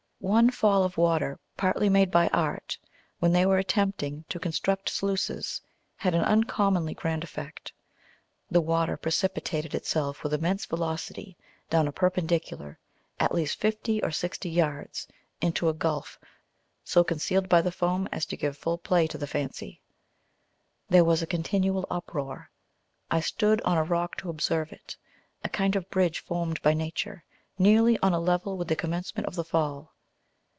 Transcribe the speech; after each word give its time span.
One 0.21 0.51
fall 0.51 0.83
of 0.83 0.97
water, 0.97 1.39
partly 1.57 1.89
made 1.89 2.11
by 2.11 2.27
art, 2.27 2.77
when 3.17 3.31
they 3.33 3.43
were 3.43 3.57
attempting 3.57 4.23
to 4.29 4.39
construct 4.39 4.87
sluices, 4.87 5.59
had 5.95 6.13
an 6.13 6.21
uncommonly 6.21 6.93
grand 6.93 7.23
effect; 7.23 7.73
the 8.47 8.61
water 8.61 8.97
precipitated 8.97 9.73
itself 9.73 10.21
with 10.21 10.35
immense 10.35 10.67
velocity 10.67 11.37
down 11.71 11.87
a 11.87 11.91
perpendicular, 11.91 12.77
at 13.19 13.33
least 13.33 13.57
fifty 13.59 13.99
or 14.03 14.11
sixty 14.11 14.47
yards, 14.47 15.07
into 15.41 15.69
a 15.69 15.73
gulf, 15.73 16.19
so 16.83 17.03
concealed 17.03 17.49
by 17.49 17.63
the 17.63 17.71
foam 17.71 18.07
as 18.11 18.27
to 18.27 18.37
give 18.37 18.55
full 18.55 18.77
play 18.77 19.07
to 19.07 19.17
the 19.17 19.25
fancy. 19.25 19.81
There 20.87 21.03
was 21.03 21.23
a 21.23 21.27
continual 21.27 21.87
uproar. 21.89 22.51
I 23.09 23.21
stood 23.21 23.59
on 23.63 23.79
a 23.79 23.83
rock 23.83 24.17
to 24.17 24.29
observe 24.29 24.71
it, 24.71 24.95
a 25.43 25.49
kind 25.49 25.75
of 25.75 25.89
bridge 25.89 26.19
formed 26.19 26.61
by 26.61 26.75
nature, 26.75 27.23
nearly 27.57 27.97
on 28.03 28.13
a 28.13 28.19
level 28.19 28.55
with 28.55 28.67
the 28.67 28.75
commencement 28.75 29.25
of 29.27 29.33
the 29.33 29.43
fall. 29.43 29.95